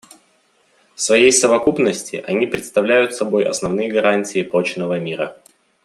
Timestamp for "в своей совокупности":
0.95-2.25